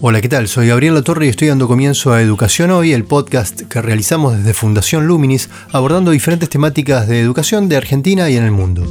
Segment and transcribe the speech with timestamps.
[0.00, 0.46] Hola, ¿qué tal?
[0.46, 4.54] Soy Gabriel Torre y estoy dando comienzo a Educación Hoy, el podcast que realizamos desde
[4.54, 8.84] Fundación Luminis, abordando diferentes temáticas de educación de Argentina y en el mundo.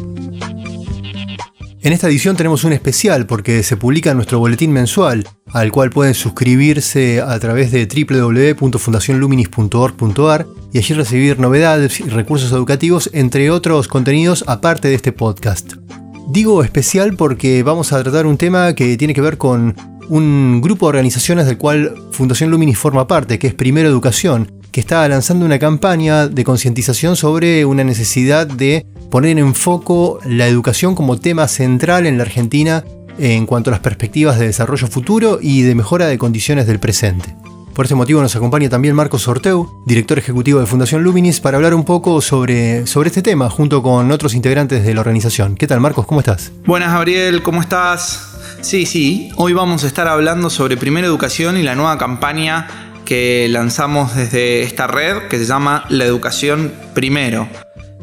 [1.81, 6.13] En esta edición tenemos un especial porque se publica nuestro boletín mensual, al cual pueden
[6.13, 14.43] suscribirse a través de www.fundacionluminis.org.ar y allí recibir novedades y recursos educativos, entre otros contenidos
[14.45, 15.75] aparte de este podcast.
[16.27, 19.73] Digo especial porque vamos a tratar un tema que tiene que ver con
[20.09, 24.79] un grupo de organizaciones del cual Fundación Luminis forma parte, que es Primero Educación, que
[24.79, 30.95] está lanzando una campaña de concientización sobre una necesidad de poner en foco la educación
[30.95, 32.83] como tema central en la Argentina
[33.19, 37.35] en cuanto a las perspectivas de desarrollo futuro y de mejora de condiciones del presente.
[37.73, 41.75] Por este motivo nos acompaña también Marcos Orteu, director ejecutivo de Fundación Luminis, para hablar
[41.75, 45.55] un poco sobre, sobre este tema junto con otros integrantes de la organización.
[45.55, 46.07] ¿Qué tal Marcos?
[46.07, 46.51] ¿Cómo estás?
[46.65, 48.26] Buenas Gabriel, ¿cómo estás?
[48.61, 52.67] Sí, sí, hoy vamos a estar hablando sobre Primera Educación y la nueva campaña
[53.05, 57.47] que lanzamos desde esta red que se llama La Educación Primero.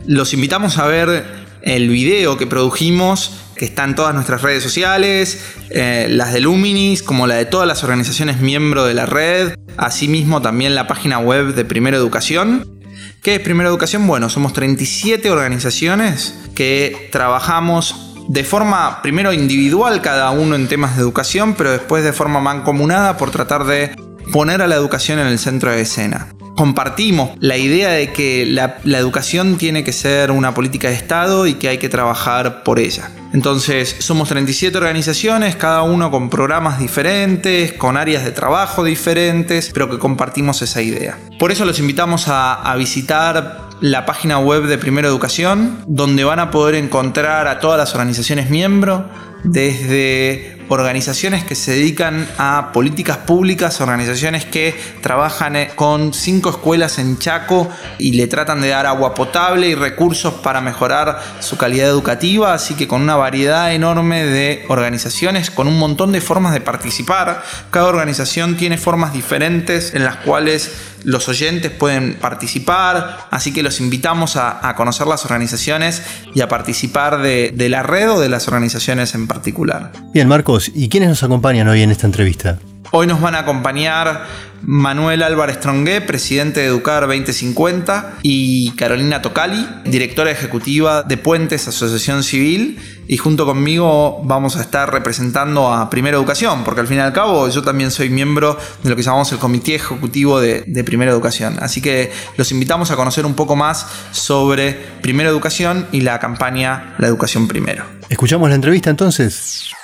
[0.06, 1.24] Los invitamos a ver
[1.62, 7.02] el video que produjimos, que está en todas nuestras redes sociales, eh, las de Luminis,
[7.02, 11.54] como la de todas las organizaciones miembro de la red, asimismo también la página web
[11.54, 12.80] de Primera Educación.
[13.22, 14.06] ¿Qué es Primera Educación?
[14.06, 21.02] Bueno, somos 37 organizaciones que trabajamos de forma primero individual cada uno en temas de
[21.02, 23.94] educación, pero después de forma mancomunada por tratar de
[24.32, 26.28] poner a la educación en el centro de escena.
[26.56, 31.54] Compartimos la idea de que la, educación tiene que ser una política de Estado y
[31.54, 33.10] que hay que trabajar por ella.
[33.32, 39.90] Entonces, somos 37 organizaciones, cada uno con programas diferentes, con áreas de trabajo diferentes, pero
[39.90, 41.18] que compartimos esa idea.
[41.40, 46.38] Por eso los invitamos a, a visitar la página web de Primera Educación, donde van
[46.38, 49.02] a poder encontrar a todas las organizaciones miembros,
[49.42, 56.98] desde organizaciones que se dedican a políticas públicas, organizaciones que trabajan eh, con cinco escuelas
[56.98, 57.68] en Chaco
[57.98, 62.74] y le tratan de dar agua potable y recursos para mejorar su calidad educativa, así
[62.74, 67.42] que con una variedad enorme de organizaciones, con un montón de formas de participar.
[67.70, 73.80] Cada organización tiene formas diferentes en las cuales los oyentes pueden participar, así que los
[73.80, 76.02] invitamos a, conocer las organizaciones
[76.34, 79.92] y a participar de, de, la red o de las organizaciones en particular.
[80.12, 82.58] Bien, Marcos, ¿y quiénes nos acompañan hoy en esta entrevista?
[82.96, 84.24] Hoy nos van a acompañar
[84.62, 92.22] Manuel Álvarez Trongué, presidente de Educar 2050, y Carolina Tocali, directora ejecutiva de Puentes Asociación
[92.22, 92.78] Civil.
[93.08, 97.12] Y junto conmigo vamos a estar representando a Primera Educación, porque al fin y al
[97.12, 101.10] cabo yo también soy miembro de lo que llamamos el Comité Ejecutivo de, de Primera
[101.10, 101.56] Educación.
[101.60, 104.72] Así que los invitamos a conocer un poco más sobre
[105.02, 107.84] Primera Educación y la campaña La Educación Primero.
[108.08, 109.74] ¿Escuchamos la entrevista entonces?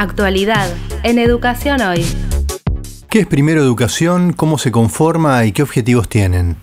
[0.00, 0.66] Actualidad
[1.02, 2.06] en Educación Hoy.
[3.10, 4.32] ¿Qué es Primero Educación?
[4.32, 6.56] ¿Cómo se conforma y qué objetivos tienen?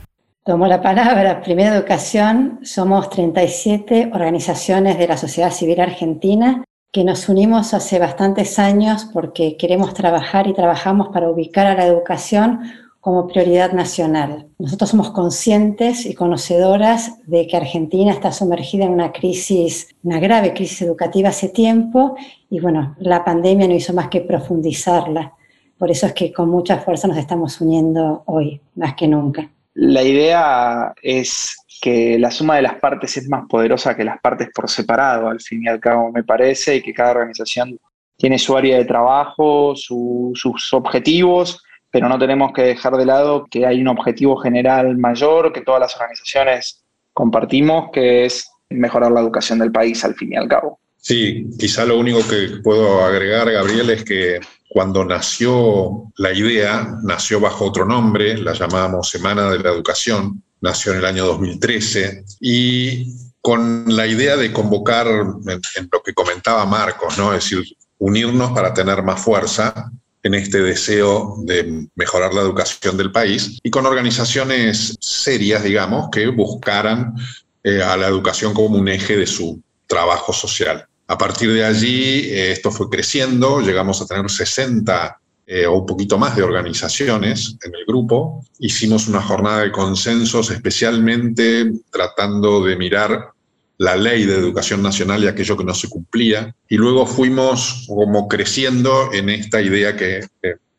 [0.43, 1.43] Tomo la palabra.
[1.43, 8.57] Primero Educación somos 37 organizaciones de la sociedad civil argentina que nos unimos hace bastantes
[8.57, 12.61] años porque queremos trabajar y trabajamos para ubicar a la educación
[13.07, 14.49] como prioridad nacional.
[14.59, 20.53] Nosotros somos conscientes y conocedoras de que Argentina está sumergida en una crisis, una grave
[20.53, 22.17] crisis educativa hace tiempo
[22.49, 25.31] y bueno, la pandemia no hizo más que profundizarla.
[25.77, 29.49] Por eso es que con mucha fuerza nos estamos uniendo hoy, más que nunca.
[29.73, 34.49] La idea es que la suma de las partes es más poderosa que las partes
[34.53, 37.79] por separado, al fin y al cabo, me parece, y que cada organización
[38.17, 43.65] tiene su área de trabajo, sus objetivos, pero no tenemos que dejar de lado que
[43.65, 49.59] hay un objetivo general mayor que todas las organizaciones compartimos, que es mejorar la educación
[49.59, 50.79] del país, al fin y al cabo.
[50.97, 54.39] Sí, quizá lo único que puedo agregar, Gabriel, es que
[54.69, 60.91] cuando nació la idea, nació bajo otro nombre, la llamábamos Semana de la Educación, nació
[60.91, 63.05] en el año 2013 y
[63.41, 67.33] con la idea de convocar, en, lo que comentaba Marcos, ¿no?
[67.33, 67.63] es decir,
[67.99, 69.89] unirnos para tener más fuerza
[70.27, 76.27] en este deseo de mejorar la educación del país y con organizaciones serias, digamos, que
[76.27, 77.15] buscaran
[77.63, 80.85] eh, a la educación como un eje de su trabajo social.
[81.07, 85.85] A partir de allí, eh, esto fue creciendo, llegamos a tener 60 eh, o un
[85.85, 88.43] poquito más de organizaciones en el grupo.
[88.59, 93.31] Hicimos una jornada de consensos especialmente tratando de mirar
[93.77, 96.55] la ley de educación nacional y aquello que no se cumplía.
[96.67, 100.25] Y luego fuimos como creciendo en esta idea que,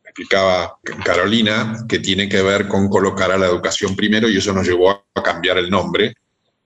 [0.05, 4.67] explicaba Carolina, que tiene que ver con colocar a la educación primero y eso nos
[4.67, 6.15] llevó a cambiar el nombre.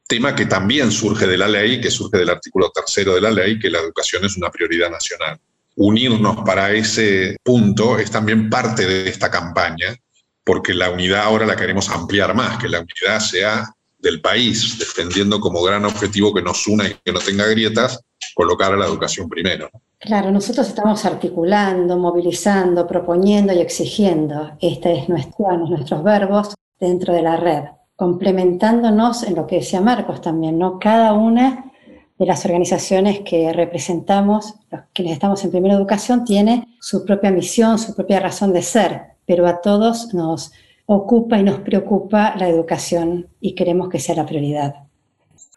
[0.09, 3.59] Tema que también surge de la ley, que surge del artículo tercero de la ley,
[3.59, 5.39] que la educación es una prioridad nacional
[5.77, 9.97] unirnos para ese punto es también parte de esta campaña,
[10.45, 13.73] porque la unidad ahora la queremos ampliar más, que la unidad sea
[14.03, 18.01] del país, defendiendo como gran objetivo que nos una y que no tenga grietas,
[18.35, 19.71] colocar a la educación primero.
[19.99, 24.53] Claro, nosotros estamos articulando, movilizando, proponiendo y exigiendo.
[24.61, 27.65] Este es nuestro, nuestros verbos dentro de la red,
[27.95, 30.81] complementándonos en lo que decía Marcos también, ¿no?
[30.81, 31.73] Cada una
[32.19, 37.79] de las organizaciones que representamos, los quienes estamos en primera educación, tiene su propia misión,
[37.79, 40.53] su propia razón de ser, pero a todos nos
[40.87, 44.75] ocupa y nos preocupa la educación y queremos que sea la prioridad.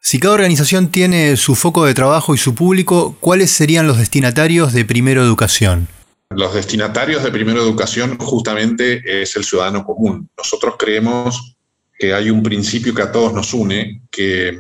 [0.01, 4.72] Si cada organización tiene su foco de trabajo y su público, ¿cuáles serían los destinatarios
[4.72, 5.88] de Primero Educación?
[6.30, 10.30] Los destinatarios de Primero Educación justamente es el ciudadano común.
[10.38, 11.56] Nosotros creemos
[11.98, 14.60] que hay un principio que a todos nos une, que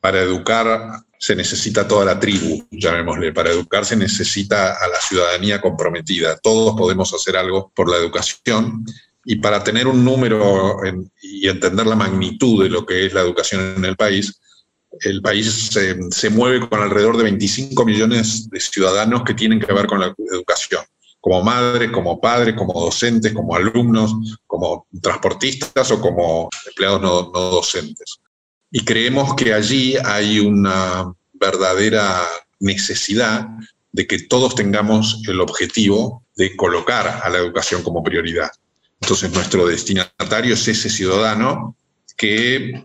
[0.00, 3.32] para educar se necesita toda la tribu, llamémosle.
[3.32, 6.36] Para educar se necesita a la ciudadanía comprometida.
[6.36, 8.84] Todos podemos hacer algo por la educación.
[9.24, 10.78] Y para tener un número
[11.22, 14.38] y entender la magnitud de lo que es la educación en el país,
[15.00, 15.70] el país
[16.10, 20.14] se, mueve con alrededor de 25 millones de ciudadanos que tienen que ver con la
[20.30, 20.82] educación,
[21.20, 24.14] como madres, como padres, como docentes, como alumnos,
[24.46, 28.18] como transportistas o como empleados no docentes.
[28.70, 32.22] Y creemos que allí hay una verdadera
[32.60, 33.46] necesidad
[33.92, 38.50] de que todos tengamos el objetivo de colocar a la educación como prioridad.
[39.04, 41.76] Entonces nuestro destinatario es ese ciudadano
[42.16, 42.82] que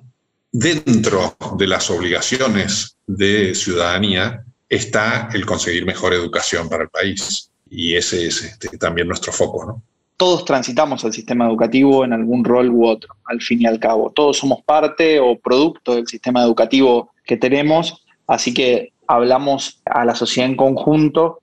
[0.52, 7.50] dentro de las obligaciones de ciudadanía está el conseguir mejor educación para el país.
[7.70, 9.84] Y ese es este, también nuestro foco, ¿no?
[10.18, 14.12] todos transitamos al sistema educativo en algún rol u otro, al fin y al cabo.
[14.12, 20.16] Todos somos parte o producto del sistema educativo que tenemos, así que hablamos a la
[20.16, 21.40] sociedad en conjunto,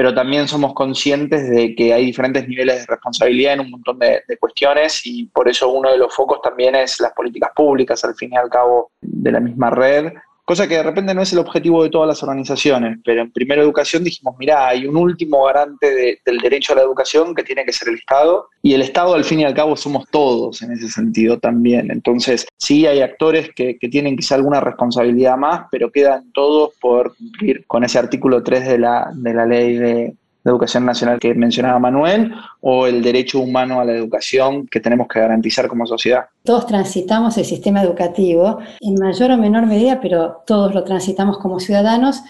[0.00, 4.22] pero también somos conscientes de que hay diferentes niveles de responsabilidad en un montón de,
[4.26, 8.14] de cuestiones y por eso uno de los focos también es las políticas públicas, al
[8.14, 10.14] fin y al cabo, de la misma red,
[10.50, 13.62] cosa que de repente no es el objetivo de todas las organizaciones, pero en Primera
[13.62, 17.72] Educación dijimos, mira, hay un último garante del derecho a la educación que tiene que
[17.72, 20.88] ser el Estado, y el Estado al fin y al cabo somos todos en ese
[20.88, 21.92] sentido también.
[21.92, 27.64] Entonces, sí hay actores que, tienen quizá alguna responsabilidad más, pero quedan todos por cumplir
[27.68, 30.14] con ese artículo 3 de la, de la ley de,
[30.44, 35.06] de educación nacional que mencionaba Manuel o el derecho humano a la educación que tenemos
[35.08, 36.26] que garantizar como sociedad.
[36.44, 41.60] Todos transitamos el sistema educativo en mayor o menor medida, pero todos lo transitamos como
[41.60, 42.22] ciudadanos.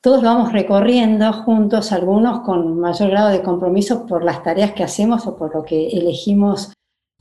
[0.00, 4.84] Todos lo vamos recorriendo juntos, algunos con mayor grado de compromiso por las tareas que
[4.84, 6.72] hacemos o por lo que elegimos,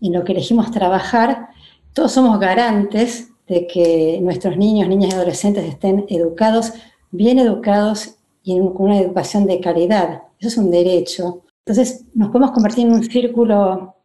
[0.01, 1.49] en lo que elegimos trabajar.
[1.93, 6.73] Todos somos garantes de que nuestros niños, niñas y adolescentes estén educados,
[7.09, 10.24] bien educados y con una educación de calidad.
[10.39, 11.43] Eso es un derecho.
[11.65, 13.95] Entonces nos podemos convertir en un círculo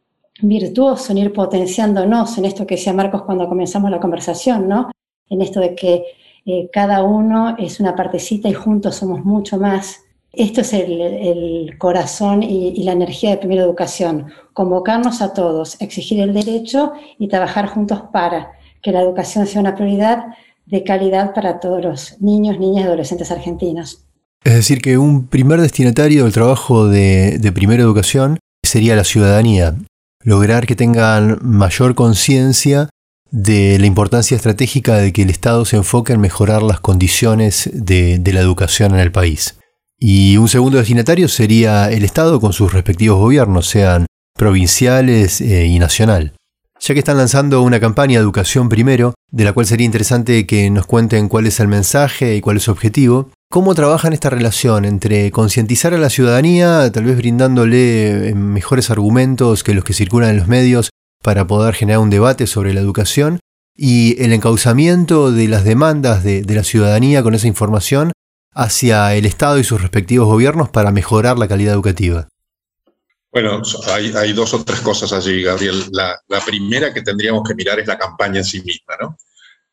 [0.40, 4.90] virtuoso, en ir potenciándonos en esto que decía Marcos cuando comenzamos la conversación, ¿no?
[5.28, 6.04] En esto de que
[6.46, 10.00] eh, cada uno es una partecita y juntos somos mucho más.
[10.32, 16.20] Esto es el, corazón y, y, la energía de primera educación, convocarnos a todos, exigir
[16.20, 20.26] el derecho y trabajar juntos para que la educación sea una prioridad
[20.66, 24.04] de calidad para todos los niños, niñas y adolescentes argentinos.
[24.42, 29.76] Es decir, que un primer destinatario del trabajo de, primera educación sería la ciudadanía,
[30.24, 32.88] lograr que tengan mayor conciencia
[33.30, 38.20] de la importancia estratégica de que el Estado se enfoque en mejorar las condiciones de,
[38.32, 39.58] la educación en el país.
[39.98, 45.78] Y un segundo destinatario sería el Estado con sus respectivos gobiernos, sean provinciales eh, y
[45.78, 46.32] nacional.
[46.80, 50.86] Ya que están lanzando una campaña educación primero, de la cual sería interesante que nos
[50.86, 55.32] cuenten cuál es el mensaje y cuál es su objetivo, ¿Cómo trabajan esta relación entre
[55.32, 60.36] concientizar a la ciudadanía, tal vez brindándole eh, mejores argumentos que los que circulan en
[60.36, 60.90] los medios
[61.20, 63.40] para poder generar un debate sobre la educación,
[63.74, 68.12] y el encauzamiento de las demandas de, la ciudadanía con esa información
[68.52, 72.28] hacia el Estado y sus respectivos gobiernos para mejorar la calidad educativa?
[73.32, 75.86] Bueno, hay, dos o tres cosas allí, Gabriel.
[75.90, 79.16] La, la, primera que tendríamos que mirar es la campaña en sí misma, ¿no?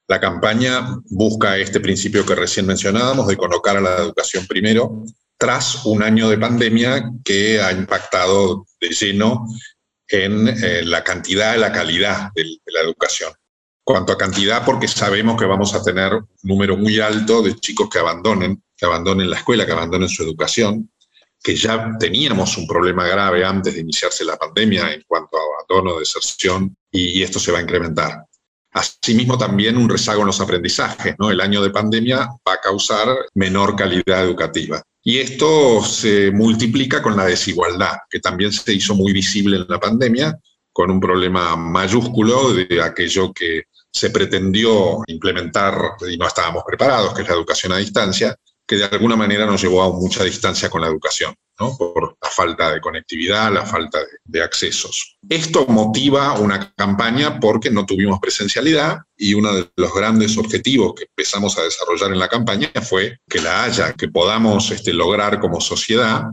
[0.07, 5.03] La campaña busca este principio que recién mencionábamos de colocar a la educación primero
[5.37, 9.45] tras un año de pandemia que ha impactado de lleno
[10.07, 13.33] en eh, la cantidad y la calidad de, la educación.
[13.83, 17.89] Cuanto a cantidad, porque sabemos que vamos a tener un número muy alto de chicos
[17.89, 20.89] que abandonen, que abandonen la escuela, que abandonen su educación,
[21.41, 25.99] que ya teníamos un problema grave antes de iniciarse la pandemia en cuanto a abandono,
[25.99, 28.26] deserción, y esto se va a incrementar.
[28.77, 31.15] Asimismo, también un rezago en los aprendizajes.
[31.17, 31.31] ¿no?
[31.31, 34.81] El año de pandemia va a causar menor calidad educativa.
[35.03, 39.79] Y esto se multiplica con la desigualdad, que también se hizo muy visible en la
[39.79, 40.37] pandemia,
[40.71, 45.75] con un problema mayúsculo de aquello que se pretendió implementar
[46.07, 48.35] y no estábamos preparados, que es la educación a distancia,
[48.67, 51.75] que de alguna manera nos llevó a mucha distancia con la educación, ¿no?
[51.77, 55.17] por la falta de conectividad, la falta de, accesos.
[55.27, 61.05] Esto motiva una campaña porque no tuvimos presencialidad y uno de los grandes objetivos que
[61.05, 65.59] empezamos a desarrollar en la campaña fue que la haya, que podamos este, lograr como
[65.59, 66.23] sociedad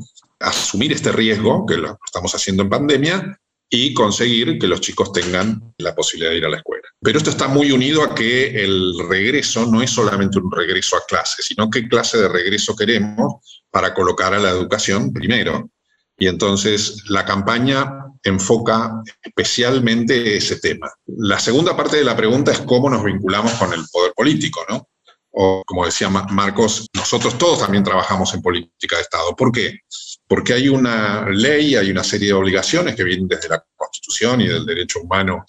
[0.41, 5.75] asumir este riesgo, que lo estamos haciendo en pandemia, y conseguir que los chicos tengan
[5.79, 6.85] la posibilidad de ir a la escuela.
[7.01, 11.05] Pero esto está muy unido a que el regreso no es solamente un regreso a
[11.07, 15.71] clase, sino qué clase de regreso queremos para colocar a la educación primero.
[16.17, 20.91] Y entonces la campaña enfoca especialmente ese tema.
[21.07, 24.89] La segunda parte de la pregunta es cómo nos vinculamos con el poder político, ¿no?
[25.31, 29.35] O como decía Marcos, nosotros todos también trabajamos en política de Estado.
[29.35, 29.81] ¿Por qué?
[30.27, 34.49] Porque hay una ley, hay una serie de obligaciones que vienen desde la Constitución y
[34.49, 35.45] del derecho humano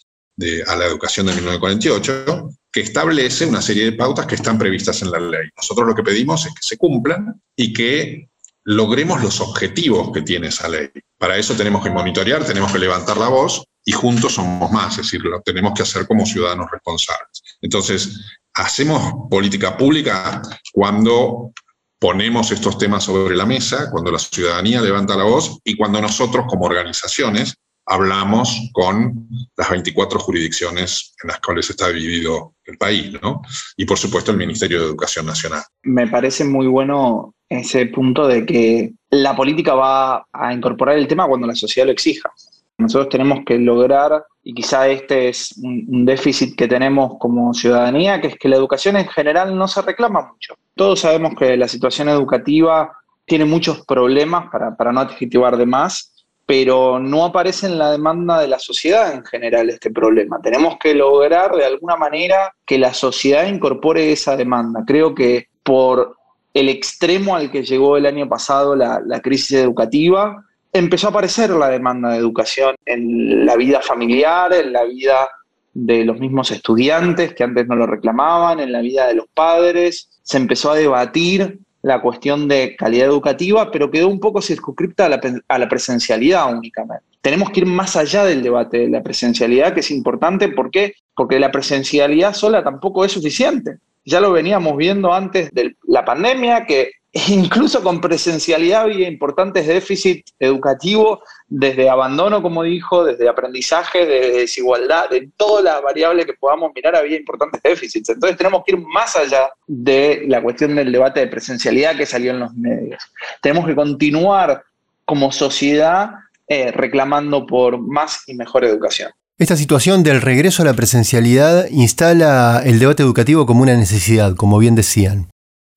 [0.67, 5.11] a la educación de 1948, que establece una serie de pautas que están previstas en
[5.11, 5.47] la ley.
[5.55, 8.29] Nosotros lo que pedimos es que se cumplan y que
[8.65, 10.89] logremos los objetivos que tiene esa ley.
[11.17, 15.05] Para eso tenemos que monitorear, tenemos que levantar la voz y juntos somos más, es
[15.05, 17.41] decir, lo tenemos que hacer como ciudadanos responsables.
[17.61, 18.19] Entonces,
[18.55, 20.41] hacemos política pública
[20.73, 21.51] cuando
[21.99, 26.45] ponemos estos temas sobre la mesa, cuando la ciudadanía levanta la voz y cuando nosotros
[26.47, 33.41] como organizaciones hablamos con las 24 jurisdicciones en las cuales está dividido el país, ¿no?
[33.77, 35.61] Y por supuesto el Ministerio de Educación Nacional.
[35.83, 41.27] Me parece muy bueno ese punto de que la política va a incorporar el tema
[41.27, 42.31] cuando la sociedad lo exija.
[42.77, 48.27] Nosotros tenemos que lograr, y quizá este es un, déficit que tenemos como ciudadanía, que
[48.27, 50.55] es que la educación en general no se reclama mucho.
[50.75, 52.91] Todos sabemos que la situación educativa
[53.25, 58.49] tiene muchos problemas, para, no adjetivar de más, pero no aparece en la demanda de
[58.49, 60.39] la sociedad en general este problema.
[60.41, 64.83] Tenemos que lograr de alguna manera que la sociedad incorpore esa demanda.
[64.85, 66.17] Creo que por
[66.53, 70.44] el extremo al que llegó el año pasado la, la crisis educativa,
[70.77, 75.27] empezó a aparecer la demanda de educación en la vida familiar, en la vida
[75.73, 80.09] de los mismos estudiantes que antes no lo reclamaban, en la vida de los padres.
[80.21, 85.59] Se empezó a debatir la cuestión de calidad educativa, pero quedó un poco circunscripta a
[85.59, 87.05] la, presencialidad únicamente.
[87.21, 90.49] Tenemos que ir más allá del debate de la presencialidad, que es importante.
[90.49, 90.95] ¿Por qué?
[91.15, 93.77] Porque la presencialidad sola tampoco es suficiente.
[94.03, 96.91] Ya lo veníamos viendo antes de la pandemia, que
[97.29, 105.09] incluso con presencialidad había importantes déficits educativos, desde abandono, como dijo, desde aprendizaje, desde desigualdad,
[105.09, 108.09] de todas las variables que podamos mirar había importantes déficits.
[108.09, 112.31] Entonces tenemos que ir más allá de la cuestión del debate de presencialidad que salió
[112.31, 113.01] en los medios.
[113.41, 114.63] Tenemos que continuar
[115.05, 116.09] como sociedad
[116.49, 119.11] eh, reclamando por más y mejor educación.
[119.37, 124.57] Esta situación del regreso a la presencialidad instala el debate educativo como una necesidad, como
[124.59, 125.29] bien decían.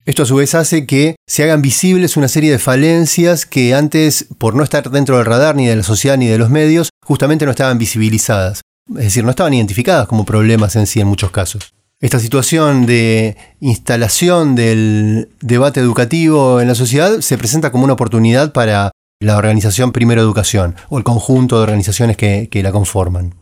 [0.09, 4.25] Esto a su vez hace que se hagan visibles una serie de falencias que antes,
[4.39, 7.45] por no estar dentro del radar ni de la sociedad ni de los medios, justamente
[7.45, 8.61] no estaban visibilizadas.
[8.89, 11.75] Es decir, no estaban identificadas como problemas en sí en muchos casos.
[12.01, 18.51] Esta situación de instalación del debate educativo en la sociedad se presenta como una oportunidad
[18.51, 18.89] para
[19.21, 23.35] la organización Primero Educación o el conjunto de organizaciones que, que la conforman.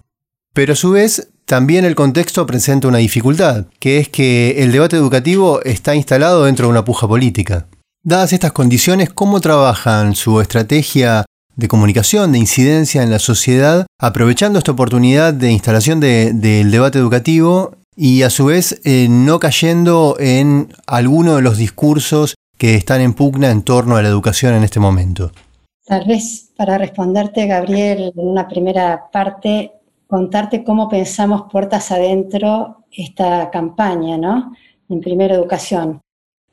[0.57, 4.95] Pero a su vez también el contexto presenta una dificultad, que es que el debate
[4.95, 7.67] educativo está instalado dentro de una puja política.
[8.01, 14.57] Dadas estas condiciones, ¿cómo trabajan su estrategia de comunicación, de incidencia en la sociedad, aprovechando
[14.57, 20.69] esta oportunidad de instalación del debate educativo y a su vez eh, no cayendo en
[20.87, 24.79] alguno de los discursos que están en pugna en torno a la educación en este
[24.79, 25.31] momento?
[25.85, 29.76] Tal vez para responderte, Gabriel, en una primera parte,
[30.07, 34.53] contarte cómo pensamos puertas adentro esta campaña, ¿no?
[34.89, 36.01] En Primera Educación.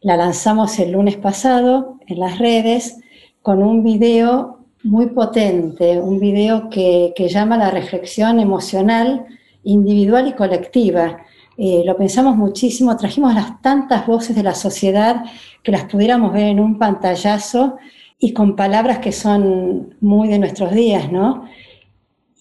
[0.01, 2.99] La lanzamos el lunes pasado en las redes
[3.43, 9.25] con un video muy potente, un video que, llama la reflexión emocional
[9.63, 11.25] individual y colectiva,
[11.57, 15.25] eh, lo pensamos muchísimo, trajimos las tantas voces de la sociedad
[15.63, 17.77] que las pudiéramos ver en un pantallazo
[18.19, 21.45] y con palabras que son muy de nuestros días, ¿no?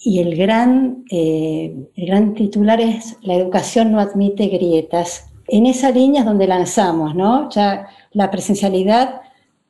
[0.06, 5.30] Y el gran, eh, el gran titular es La educación no admite grietas.
[5.48, 7.50] En esa línea es donde lanzamos, ¿no?
[7.50, 9.22] Ya la presencialidad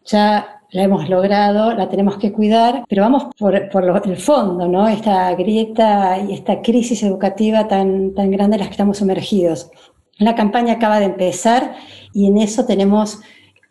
[0.06, 4.88] ya la hemos logrado, la tenemos que cuidar, pero vamos por, el fondo, ¿no?
[4.88, 9.70] Esta grieta y esta crisis educativa tan, tan grande en la que estamos sumergidos.
[10.18, 11.76] La campaña acaba de empezar
[12.12, 13.22] y en eso tenemos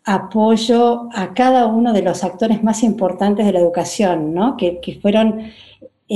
[0.04, 4.56] apoyo a cada uno de los actores más importantes de la educación, ¿no?
[4.56, 5.50] que, que fueron,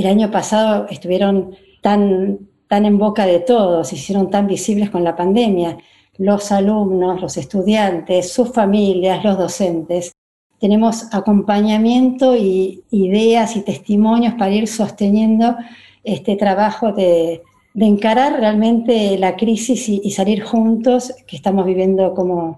[0.01, 5.15] el año pasado estuvieron tan, tan en boca de todos, hicieron tan visibles con la
[5.15, 5.77] pandemia,
[6.17, 10.11] los alumnos, los estudiantes, sus familias, los docentes.
[10.59, 15.55] Tenemos acompañamiento y ideas y testimonios para ir sosteniendo
[16.03, 17.43] este trabajo de,
[17.75, 22.57] encarar realmente la crisis y, y salir juntos que estamos viviendo como,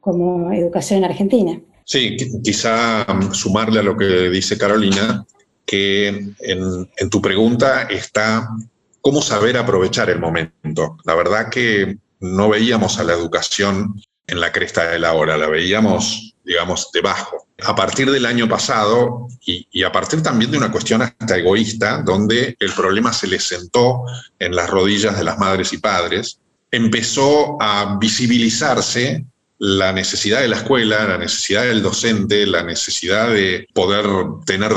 [0.00, 1.60] como educación en Argentina.
[1.84, 5.26] Sí, quizá um, sumarle a lo que dice Carolina,
[5.74, 8.48] en, tu pregunta está
[9.00, 10.96] cómo saber aprovechar el momento.
[11.04, 15.48] La verdad que no veíamos a la educación en la cresta de la hora, la
[15.48, 17.46] veíamos, digamos, debajo.
[17.62, 22.02] A partir del año pasado y, y, a partir también de una cuestión hasta egoísta,
[22.02, 24.04] donde el problema se les sentó
[24.38, 26.40] en las rodillas de las madres y padres,
[26.70, 29.24] empezó a visibilizarse
[29.66, 34.04] la necesidad de la escuela, la necesidad del docente, la necesidad de poder
[34.44, 34.70] tener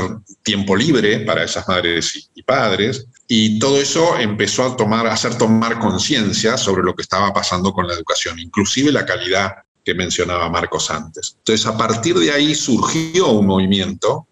[0.43, 3.05] tiempo libre para esas madres y padres.
[3.27, 7.73] Y todo eso empezó a, tomar, a hacer tomar conciencia sobre lo que estaba pasando
[7.73, 11.35] con la educación, inclusive la calidad que mencionaba Marcos antes.
[11.39, 14.25] Entonces, a partir de ahí surgió un movimiento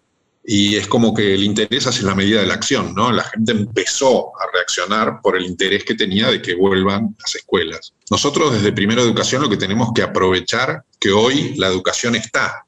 [0.48, 3.10] y es como que el interés hace la medida de la acción, ¿no?
[3.10, 7.92] La gente empezó a reaccionar por el interés que tenía de que vuelvan las escuelas.
[8.10, 12.64] Nosotros desde Primero Educación lo que tenemos que aprovechar que hoy la educación está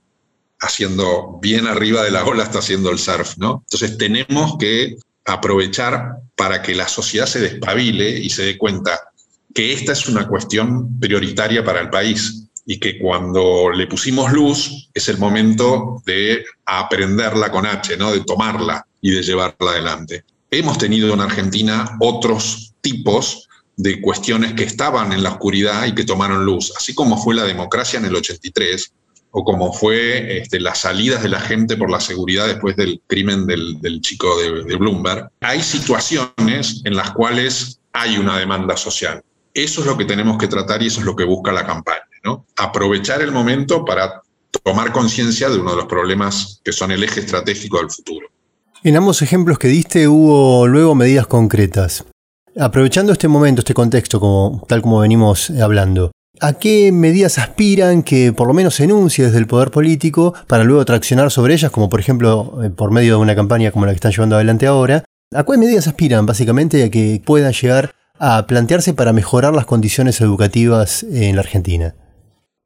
[0.59, 3.63] haciendo bien arriba de la ola, está haciendo el surf, ¿no?
[3.67, 8.99] Entonces tenemos que aprovechar para que la sociedad se despabile y se dé cuenta
[9.55, 14.91] que esta es una cuestión prioritaria para el país y que cuando le pusimos luz
[14.93, 18.13] es el momento de aprenderla con H, ¿no?
[18.13, 20.25] de tomarla y de llevarla adelante.
[20.51, 26.05] Hemos tenido en Argentina otros tipos de cuestiones que estaban en la oscuridad y que
[26.05, 28.93] tomaron luz, así como fue la democracia en el 83
[29.31, 33.47] o como fue este, las salidas de la gente por la seguridad después del crimen
[33.47, 35.31] del, chico de, de Bloomberg.
[35.41, 39.23] Hay situaciones en las cuales hay una demanda social.
[39.55, 42.08] Eso es lo que tenemos que tratar y eso es lo que busca la campaña.
[42.57, 44.23] Aprovechar el momento para
[44.63, 48.29] tomar conciencia de uno de los problemas que son el eje estratégico del futuro.
[48.85, 52.05] En ambos ejemplos que diste hubo luego medidas concretas.
[52.59, 58.47] Aprovechando este momento, este contexto, tal como venimos hablando, ¿a qué medidas aspiran que por
[58.47, 62.01] lo menos se enuncie desde el poder político para luego traccionar sobre ellas, como por
[62.01, 65.05] ejemplo eh, por medio de una campaña como la que están llevando adelante ahora?
[65.35, 70.21] ¿A qué medidas aspiran básicamente a que puedan llegar a plantearse para mejorar las condiciones
[70.21, 71.95] educativas en la Argentina?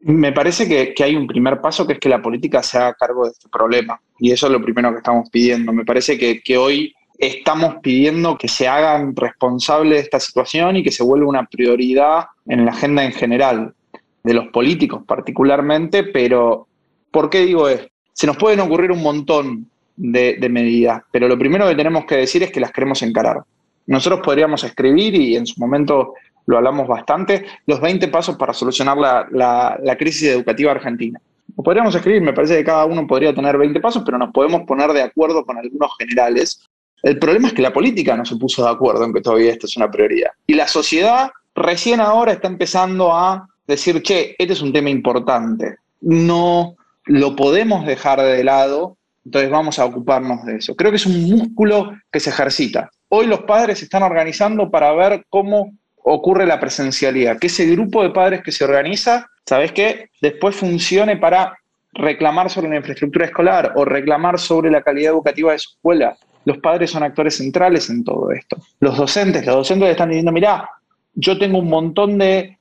[0.03, 3.25] Me parece que, hay un primer paso que es que la política se haga cargo
[3.25, 4.01] de este problema.
[4.19, 5.73] Y eso es lo primero que estamos pidiendo.
[5.73, 10.83] Me parece que, que hoy estamos pidiendo que se hagan responsables de esta situación y
[10.83, 13.75] que se vuelva una prioridad en la agenda en general,
[14.23, 16.67] de los políticos particularmente, pero
[17.11, 17.89] ¿por qué digo esto?
[18.13, 22.17] Se nos pueden ocurrir un montón de, de, medidas, pero lo primero que tenemos que
[22.17, 23.43] decir es que las queremos encarar.
[23.87, 26.15] Nosotros podríamos escribir y en su momento
[26.47, 31.21] lo hablamos bastante, los 20 pasos para solucionar la, crisis educativa argentina.
[31.57, 34.63] Lo podríamos escribir, me parece que cada uno podría tener 20 pasos, pero nos podemos
[34.63, 36.67] poner de acuerdo con algunos generales.
[37.03, 39.67] El problema es que la política no se puso de acuerdo en que todavía esto
[39.67, 40.31] es una prioridad.
[40.47, 45.77] Y la sociedad recién ahora está empezando a decir, che, este es un tema importante.
[46.01, 50.75] No lo podemos dejar de lado, entonces vamos a ocuparnos de eso.
[50.75, 52.91] Creo que es un músculo que se ejercita.
[53.09, 55.73] Hoy los padres se están organizando para ver cómo
[56.05, 60.11] ocurre la presencialidad, que ese grupo de padres que se organiza, ¿sabes qué?
[60.21, 61.57] Después funcione para
[61.95, 66.17] reclamar sobre la infraestructura escolar o reclamar sobre la calidad educativa de su escuela.
[66.45, 68.57] Los padres son actores centrales en todo esto.
[68.81, 70.69] Los docentes, los docentes están diciendo, mirá,
[71.15, 72.59] yo tengo un montón de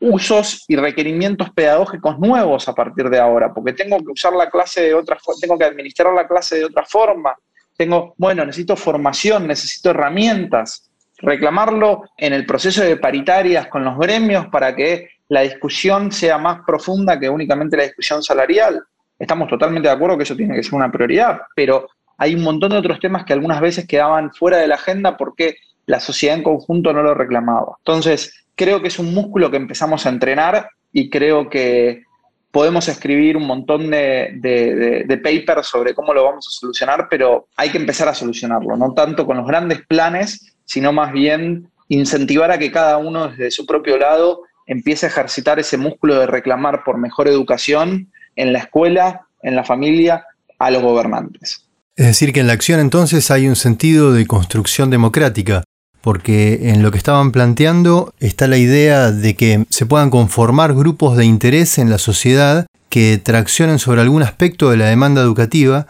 [0.00, 4.82] usos y requerimientos pedagógicos nuevos a partir de ahora, porque tengo que usar la clase
[4.82, 7.36] de otra tengo que administrar la clase de otra forma.
[7.76, 10.89] Tengo, bueno, necesito formación, necesito herramientas
[11.22, 16.60] reclamarlo en el proceso de paritarias con los gremios para que la discusión sea más
[16.66, 18.82] profunda que únicamente la discusión salarial.
[19.18, 22.70] Estamos totalmente de acuerdo que eso tiene que ser una prioridad, pero hay un montón
[22.70, 25.56] de otros temas que algunas veces quedaban fuera de la agenda porque
[25.86, 27.76] la sociedad en conjunto no lo reclamaba.
[27.78, 32.04] Entonces, creo que es un músculo que empezamos a entrenar y creo que
[32.50, 37.78] podemos escribir un montón de, papers sobre cómo lo vamos a solucionar, pero hay que
[37.78, 42.70] empezar a solucionarlo, no tanto con los grandes planes, sino más bien incentivar a que
[42.70, 47.28] cada uno desde su propio lado empiece a ejercitar ese músculo de reclamar por mejor
[47.28, 50.24] educación en la escuela, en la familia,
[50.58, 51.66] a los gobernantes.
[51.96, 55.64] Es decir, que en la acción entonces hay un sentido de construcción democrática,
[56.00, 61.16] porque en lo que estaban planteando está la idea de que se puedan conformar grupos
[61.16, 65.86] de interés en la sociedad que traccionen sobre algún aspecto de la demanda educativa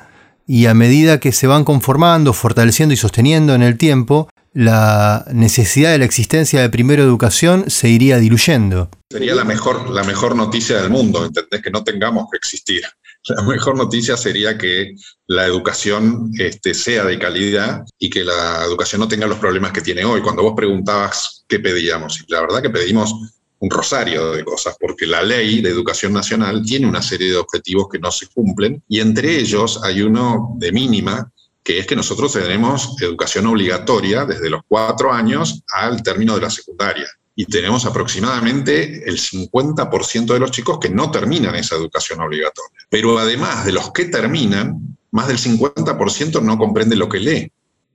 [0.46, 5.92] y a medida que se van conformando, fortaleciendo y sosteniendo en el tiempo, la necesidad
[5.92, 8.90] de la existencia de primera educación se iría diluyendo.
[9.10, 11.62] Sería la mejor, la mejor noticia del mundo, ¿entendés?
[11.62, 12.82] Que no tengamos que existir.
[13.28, 14.94] La mejor noticia sería que
[15.26, 19.82] la educación este, sea de calidad y que la educación no tenga los problemas que
[19.82, 20.22] tiene hoy.
[20.22, 23.14] Cuando vos preguntabas qué pedíamos, la verdad que pedimos
[23.58, 27.88] un rosario de cosas, porque la ley de educación nacional tiene una serie de objetivos
[27.90, 31.30] que no se cumplen y entre ellos hay uno de mínima,
[31.62, 36.50] que es que nosotros tenemos educación obligatoria desde los cuatro años al término de la
[36.50, 42.78] secundaria y tenemos aproximadamente el 50% de los chicos que no terminan esa educación obligatoria.
[42.88, 47.52] Pero además de los que terminan, más del 50% no comprende lo que lee.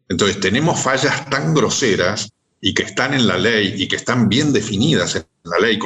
[0.09, 4.53] Entonces tenemos fallas tan groseras y que están en la ley y que están bien
[4.53, 5.77] definidas en la ley,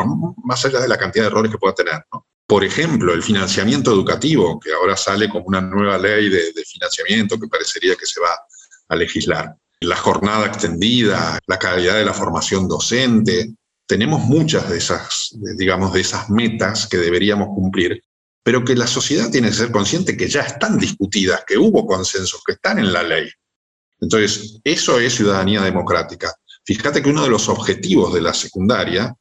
[0.43, 2.05] más allá de la cantidad de errores que pueda tener.
[2.45, 7.47] Por ejemplo, el financiamiento educativo, que ahora sale como una nueva ley de financiamiento que
[7.47, 8.35] parecería que se va
[8.87, 13.53] a legislar la jornada extendida, la calidad de la formación docente.
[13.85, 18.03] Tenemos muchas de esas, digamos, de esas metas que deberíamos cumplir,
[18.43, 22.41] pero que la sociedad tiene que ser consciente que ya están discutidas, que hubo consensos,
[22.45, 23.29] que están en la ley.
[24.01, 26.33] Entonces, eso es ciudadanía democrática.
[26.63, 29.15] Fíjate que uno de los objetivos de la secundaria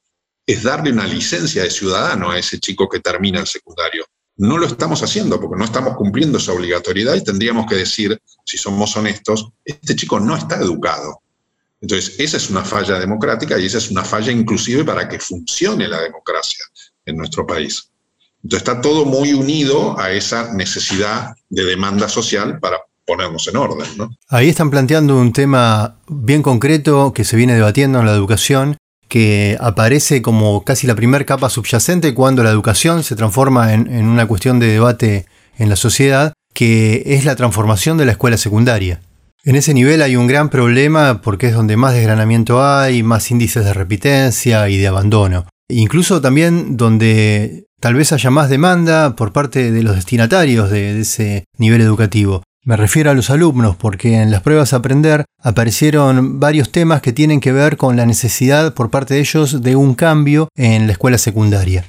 [0.46, 4.06] es darle una licencia de ciudadano a ese chico que termina el secundario.
[4.38, 8.56] No lo estamos haciendo porque no estamos cumpliendo esa obligatoriedad y tendríamos que decir, si
[8.56, 11.20] somos honestos, este chico no está educado.
[11.80, 15.86] Entonces, esa es una falla democrática y esa es una falla inclusive para que funcione
[15.88, 16.64] la democracia
[17.04, 17.90] en nuestro país.
[18.42, 23.86] Entonces, está todo muy unido a esa necesidad de demanda social para ponernos en orden.
[24.28, 28.76] Ahí están planteando un tema bien concreto que se viene debatiendo en la educación
[29.08, 34.26] que aparece como casi la primera capa subyacente cuando la educación se transforma en, una
[34.26, 39.00] cuestión de debate en la sociedad, que es la transformación de la escuela secundaria.
[39.44, 43.64] En ese nivel hay un gran problema porque es donde más desgranamiento hay, más índices
[43.64, 45.46] de repitencia y de abandono.
[45.70, 51.00] Incluso también donde tal vez haya más demanda por parte de los destinatarios de, de
[51.00, 52.42] ese nivel educativo.
[52.64, 57.40] Me refiero a los alumnos porque en las pruebas aprender aparecieron varios temas que tienen
[57.40, 61.18] que ver con la necesidad por parte de ellos de un cambio en la escuela
[61.18, 61.84] secundaria.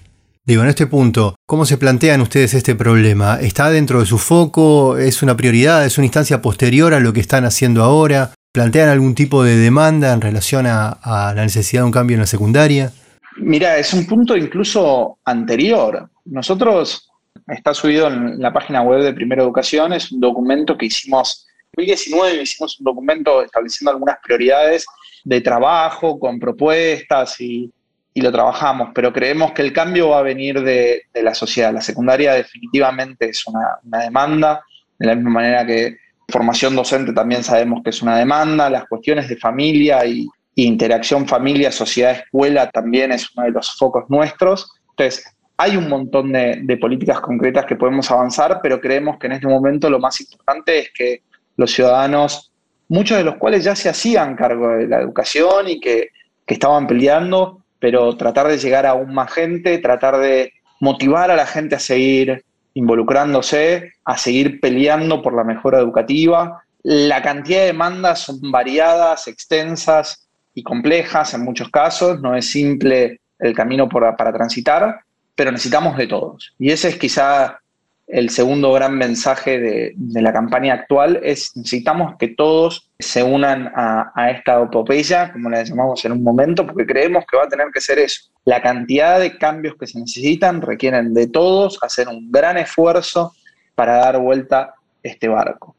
[0.46, 3.40] Digo, en este punto, ¿cómo se plantean ustedes este problema?
[3.40, 4.98] ¿Está dentro de su foco?
[4.98, 5.86] ¿Es una prioridad?
[5.86, 8.32] ¿Es una instancia posterior a lo que están haciendo ahora?
[8.52, 12.22] ¿Plantean algún tipo de demanda en relación a, a la necesidad de un cambio en
[12.22, 12.92] la secundaria?
[13.38, 16.10] Mira, es un punto incluso anterior.
[16.26, 17.09] Nosotros
[17.52, 21.86] está subido en la página web de Primera Educación, es un documento que hicimos en
[21.86, 24.86] 2019, hicimos un documento estableciendo algunas prioridades
[25.24, 27.72] de trabajo con propuestas y,
[28.16, 31.74] lo trabajamos, pero creemos que el cambio va a venir de, la sociedad.
[31.74, 34.62] La secundaria definitivamente es una, demanda,
[34.98, 35.96] de la misma manera que
[36.28, 41.30] formación docente también sabemos que es una demanda, las cuestiones de familia y, y interacción
[41.30, 44.70] familia, sociedad, escuela también es uno de los focos nuestros.
[44.90, 45.24] Entonces,
[45.62, 49.90] hay un montón de, políticas concretas que podemos avanzar, pero creemos que en este momento
[49.90, 51.24] lo más importante es que
[51.58, 52.54] los ciudadanos,
[52.88, 56.12] muchos de los cuales ya se hacían cargo de la educación y que,
[56.48, 61.46] estaban peleando, pero tratar de llegar a aún más gente, tratar de motivar a la
[61.46, 62.44] gente a seguir
[62.74, 66.64] involucrándose, a seguir peleando por la mejora educativa.
[66.82, 73.20] La cantidad de demandas son variadas, extensas y complejas en muchos casos, no es simple
[73.38, 75.02] el camino para transitar,
[75.40, 76.54] pero necesitamos de todos.
[76.60, 77.62] Y ese es quizá
[78.08, 84.32] el segundo gran mensaje de, la campaña actual, es necesitamos que todos se unan a,
[84.32, 87.80] esta epopeya, como la llamamos en un momento, porque creemos que va a tener que
[87.80, 88.24] ser eso.
[88.44, 93.32] La cantidad de cambios que se necesitan requieren de todos hacer un gran esfuerzo
[93.76, 95.74] para dar vuelta este barco.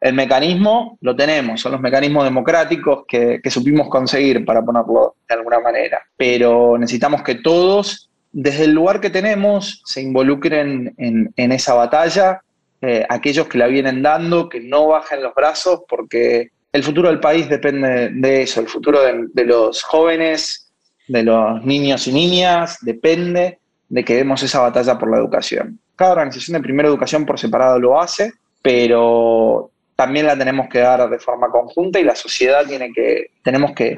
[0.00, 5.34] El mecanismo lo tenemos, son los mecanismos democráticos que, que supimos conseguir, para ponerlo de
[5.36, 11.74] alguna manera, pero necesitamos que todos desde el lugar que tenemos se involucren en, esa
[11.74, 12.42] batalla,
[12.80, 17.20] eh, aquellos que la vienen dando, que no bajen los brazos, porque el futuro del
[17.20, 20.70] país depende de eso, el futuro de, los jóvenes
[21.08, 25.80] de los niños y niñas, depende de que demos esa batalla por la educación.
[25.96, 31.10] Cada organización de primera educación por separado lo hace, pero también la tenemos que dar
[31.10, 33.96] de forma conjunta y la sociedad tiene que, tenemos que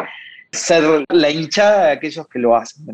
[0.50, 2.86] ser la hinchada de aquellos que lo hacen.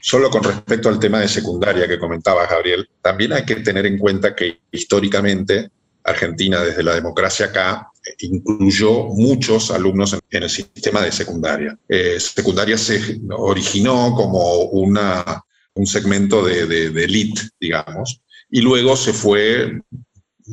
[0.00, 3.98] Solo con respecto al tema de secundaria que comentabas, Gabriel, también hay que tener en
[3.98, 5.70] cuenta que históricamente
[6.04, 11.78] Argentina, desde la democracia acá, incluyó muchos alumnos en, el sistema de secundaria.
[11.88, 18.96] Eh, secundaria se originó como una, un segmento de, de, de elite, digamos, y luego
[18.96, 19.82] se fue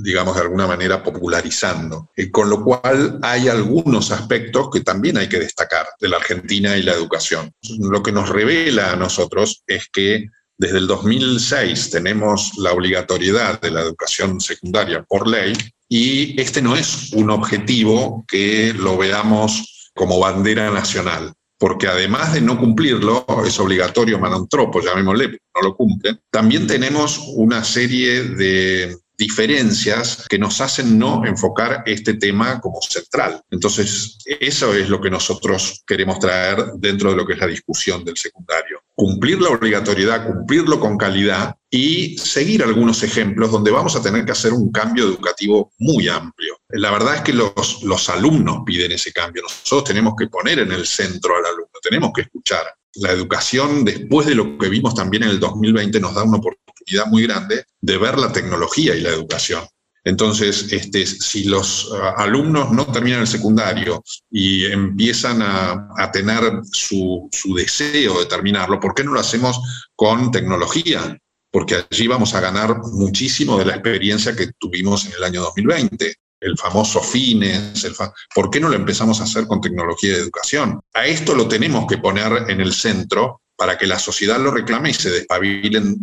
[0.03, 2.09] digamos, de alguna manera popularizando.
[2.15, 6.77] Eh, con lo cual hay algunos aspectos que también hay que destacar de la Argentina
[6.77, 7.51] y la educación.
[7.79, 13.71] Lo que nos revela a nosotros es que desde el 2006 tenemos la obligatoriedad de
[13.71, 15.53] la educación secundaria por ley
[15.87, 22.41] y este no es un objetivo que lo veamos como bandera nacional porque además de
[22.41, 30.25] no cumplirlo, es obligatorio manantropo, llamémosle, no lo cumplen, también tenemos una serie de diferencias
[30.29, 33.41] que nos hacen no enfocar este tema como central.
[33.49, 38.05] Entonces, eso es lo que nosotros queremos traer dentro de lo que es la discusión
[38.05, 38.81] del secundario.
[38.93, 44.31] Cumplir la obligatoriedad, cumplirlo con calidad y seguir algunos ejemplos donde vamos a tener que
[44.31, 46.59] hacer un cambio educativo muy amplio.
[46.69, 49.43] La verdad es que los, los alumnos piden ese cambio.
[49.43, 52.65] Nosotros tenemos que poner en el centro al alumno, tenemos que escuchar.
[52.95, 56.66] La educación, después de lo que vimos también en el 2020, nos da una oportunidad
[57.07, 59.63] muy grande de ver la tecnología y la educación.
[60.07, 67.27] Entonces, este, si los uh, alumnos no terminan el secundario y empiezan a, tener su,
[67.29, 69.59] su, deseo de terminarlo, ¿por qué no lo hacemos
[69.97, 71.17] con tecnología?
[71.51, 76.15] Porque allí vamos a ganar muchísimo de la experiencia que tuvimos en el año 2020.
[76.39, 77.93] El famoso FINES, el
[78.33, 80.79] ¿por qué no lo empezamos a hacer con tecnología de educación?
[80.93, 84.91] A esto lo tenemos que poner en el centro para que la sociedad lo reclame
[84.91, 85.97] y se despabilen